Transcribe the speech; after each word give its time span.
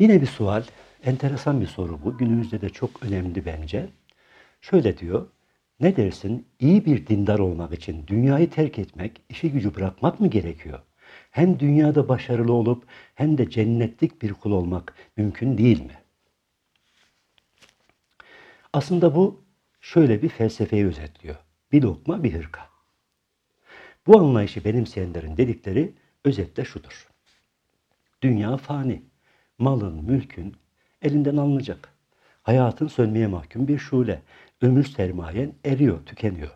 Yine 0.00 0.20
bir 0.20 0.26
sual, 0.26 0.62
enteresan 1.04 1.60
bir 1.60 1.66
soru 1.66 2.04
bu. 2.04 2.18
Günümüzde 2.18 2.60
de 2.60 2.68
çok 2.68 3.02
önemli 3.02 3.46
bence. 3.46 3.88
Şöyle 4.60 4.98
diyor, 4.98 5.26
ne 5.80 5.96
dersin 5.96 6.46
iyi 6.60 6.84
bir 6.84 7.06
dindar 7.06 7.38
olmak 7.38 7.74
için 7.74 8.06
dünyayı 8.06 8.50
terk 8.50 8.78
etmek, 8.78 9.22
işi 9.28 9.52
gücü 9.52 9.74
bırakmak 9.74 10.20
mı 10.20 10.30
gerekiyor? 10.30 10.80
Hem 11.30 11.60
dünyada 11.60 12.08
başarılı 12.08 12.52
olup 12.52 12.84
hem 13.14 13.38
de 13.38 13.50
cennetlik 13.50 14.22
bir 14.22 14.32
kul 14.32 14.52
olmak 14.52 14.94
mümkün 15.16 15.58
değil 15.58 15.84
mi? 15.84 15.98
Aslında 18.72 19.14
bu 19.14 19.44
şöyle 19.80 20.22
bir 20.22 20.28
felsefeyi 20.28 20.86
özetliyor. 20.86 21.36
Bir 21.72 21.82
lokma 21.82 22.22
bir 22.22 22.34
hırka. 22.34 22.68
Bu 24.06 24.18
anlayışı 24.18 24.64
benimseyenlerin 24.64 25.36
dedikleri 25.36 25.94
özetle 26.24 26.64
şudur. 26.64 27.08
Dünya 28.22 28.56
fani. 28.56 29.09
Malın, 29.60 30.04
mülkün 30.04 30.56
elinden 31.02 31.36
alınacak. 31.36 31.88
Hayatın 32.42 32.88
sönmeye 32.88 33.26
mahkum 33.26 33.68
bir 33.68 33.78
şule. 33.78 34.22
Ömür 34.62 34.84
sermayen 34.84 35.52
eriyor, 35.64 36.06
tükeniyor. 36.06 36.50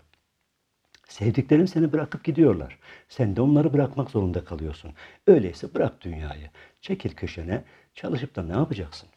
Sevdiklerin 1.08 1.66
seni 1.66 1.92
bırakıp 1.92 2.24
gidiyorlar. 2.24 2.78
Sen 3.08 3.36
de 3.36 3.40
onları 3.40 3.72
bırakmak 3.72 4.10
zorunda 4.10 4.44
kalıyorsun. 4.44 4.92
Öyleyse 5.26 5.74
bırak 5.74 6.00
dünyayı. 6.00 6.50
Çekil 6.80 7.10
köşene, 7.10 7.64
çalışıp 7.94 8.36
da 8.36 8.42
ne 8.42 8.52
yapacaksın? 8.52 9.08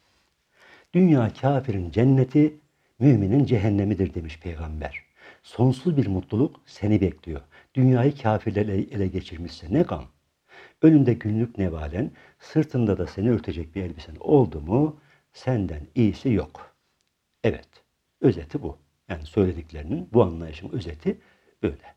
Dünya 0.94 1.32
kafirin 1.40 1.90
cenneti, 1.90 2.56
müminin 2.98 3.44
cehennemidir 3.44 4.14
demiş 4.14 4.40
peygamber. 4.40 5.02
Sonsuz 5.42 5.96
bir 5.96 6.06
mutluluk 6.06 6.60
seni 6.66 7.00
bekliyor. 7.00 7.40
Dünyayı 7.74 8.16
kafirler 8.16 8.66
ele 8.68 9.06
geçirmişse 9.08 9.66
ne 9.70 9.82
gam. 9.82 10.04
Önünde 10.82 11.14
günlük 11.14 11.58
nevalen, 11.58 12.10
sırtında 12.38 12.98
da 12.98 13.06
seni 13.06 13.30
örtecek 13.30 13.74
bir 13.74 13.82
elbisen 13.82 14.16
oldu 14.20 14.60
mu 14.60 15.00
senden 15.32 15.80
iyisi 15.94 16.30
yok. 16.32 16.76
Evet, 17.44 17.68
özeti 18.20 18.62
bu. 18.62 18.78
Yani 19.08 19.26
söylediklerinin, 19.26 20.08
bu 20.12 20.22
anlayışın 20.22 20.68
özeti 20.68 21.20
böyle. 21.62 21.94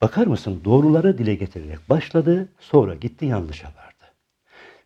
Bakar 0.00 0.26
mısın 0.26 0.60
doğruları 0.64 1.18
dile 1.18 1.34
getirerek 1.34 1.90
başladı, 1.90 2.48
sonra 2.58 2.94
gitti 2.94 3.26
yanlışa 3.26 3.66
vardı. 3.66 4.14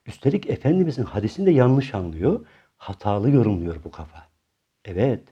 Üstelik 0.06 0.50
Efendimizin 0.50 1.04
hadisini 1.04 1.46
de 1.46 1.50
yanlış 1.50 1.94
anlıyor, 1.94 2.46
hatalı 2.76 3.30
yorumluyor 3.30 3.84
bu 3.84 3.90
kafa. 3.90 4.28
Evet, 4.84 5.22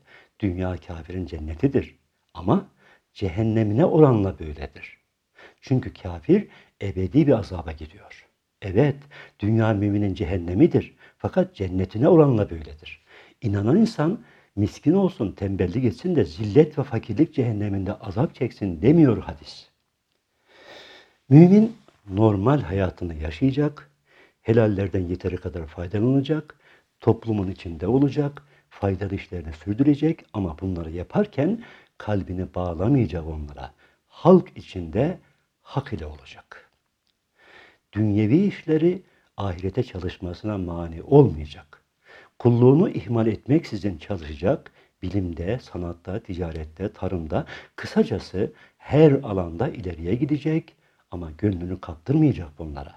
dünya 0.40 0.76
kafirin 0.76 1.26
cennetidir 1.26 1.98
ama 2.34 2.68
cehennemine 3.12 3.84
oranla 3.84 4.38
böyledir. 4.38 5.03
Çünkü 5.66 5.92
kafir 5.92 6.48
ebedi 6.82 7.26
bir 7.26 7.32
azaba 7.32 7.72
gidiyor. 7.72 8.26
Evet, 8.62 8.96
dünya 9.40 9.72
müminin 9.72 10.14
cehennemidir. 10.14 10.94
Fakat 11.18 11.54
cennetine 11.54 12.08
oranla 12.08 12.50
böyledir. 12.50 13.04
İnanan 13.42 13.76
insan 13.76 14.18
miskin 14.56 14.92
olsun, 14.92 15.32
tembellik 15.32 15.84
etsin 15.84 16.16
de 16.16 16.24
zillet 16.24 16.78
ve 16.78 16.82
fakirlik 16.82 17.34
cehenneminde 17.34 17.94
azap 17.94 18.34
çeksin 18.34 18.82
demiyor 18.82 19.22
hadis. 19.22 19.68
Mümin 21.28 21.76
normal 22.10 22.60
hayatını 22.60 23.14
yaşayacak, 23.14 23.90
helallerden 24.42 25.06
yeteri 25.08 25.36
kadar 25.36 25.66
faydalanacak, 25.66 26.56
toplumun 27.00 27.50
içinde 27.50 27.86
olacak, 27.86 28.42
faydalı 28.70 29.14
işlerini 29.14 29.52
sürdürecek 29.52 30.24
ama 30.32 30.58
bunları 30.60 30.90
yaparken 30.90 31.62
kalbini 31.98 32.54
bağlamayacak 32.54 33.24
onlara. 33.26 33.74
Halk 34.06 34.48
içinde 34.56 35.18
hak 35.64 35.92
ile 35.92 36.06
olacak. 36.06 36.70
Dünyevi 37.92 38.46
işleri 38.46 39.02
ahirete 39.36 39.82
çalışmasına 39.82 40.58
mani 40.58 41.02
olmayacak. 41.02 41.82
Kulluğunu 42.38 42.90
ihmal 42.90 43.26
etmeksizin 43.26 43.98
çalışacak, 43.98 44.72
bilimde, 45.02 45.58
sanatta, 45.58 46.20
ticarette, 46.20 46.92
tarımda, 46.92 47.46
kısacası 47.76 48.52
her 48.78 49.12
alanda 49.12 49.68
ileriye 49.68 50.14
gidecek 50.14 50.76
ama 51.10 51.30
gönlünü 51.38 51.80
kaptırmayacak 51.80 52.58
bunlara. 52.58 52.94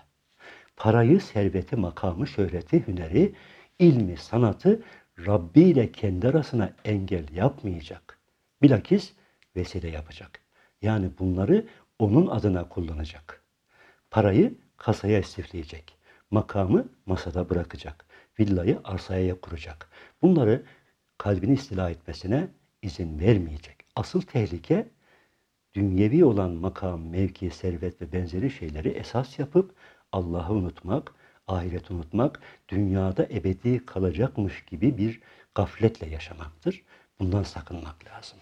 Parayı, 0.75 1.21
serveti, 1.21 1.75
makamı, 1.75 2.27
şöhreti, 2.27 2.87
hüneri, 2.87 3.33
ilmi, 3.79 4.17
sanatı 4.17 4.81
Rabbi 5.25 5.61
ile 5.61 5.91
kendi 5.91 6.27
arasına 6.27 6.73
engel 6.85 7.25
yapmayacak. 7.33 8.19
Bilakis 8.61 9.13
vesile 9.55 9.89
yapacak. 9.89 10.41
Yani 10.81 11.09
bunları 11.19 11.67
onun 11.99 12.27
adına 12.27 12.69
kullanacak. 12.69 13.43
Parayı 14.11 14.57
kasaya 14.77 15.19
istifleyecek. 15.19 15.97
Makamı 16.31 16.89
masada 17.05 17.49
bırakacak. 17.49 18.05
Villayı 18.39 18.79
arsaya 18.83 19.41
kuracak. 19.41 19.89
Bunları 20.21 20.65
kalbini 21.17 21.53
istila 21.53 21.89
etmesine 21.89 22.47
izin 22.81 23.19
vermeyecek. 23.19 23.77
Asıl 23.95 24.21
tehlike 24.21 24.89
dünyevi 25.73 26.25
olan 26.25 26.51
makam, 26.51 27.09
mevki, 27.09 27.49
servet 27.49 28.01
ve 28.01 28.11
benzeri 28.11 28.51
şeyleri 28.51 28.89
esas 28.89 29.39
yapıp 29.39 29.75
Allah'ı 30.11 30.53
unutmak, 30.53 31.13
ahireti 31.47 31.93
unutmak, 31.93 32.39
dünyada 32.69 33.25
ebedi 33.25 33.85
kalacakmış 33.85 34.65
gibi 34.65 34.97
bir 34.97 35.21
gafletle 35.55 36.09
yaşamaktır. 36.09 36.83
Bundan 37.19 37.43
sakınmak 37.43 38.05
lazım. 38.05 38.39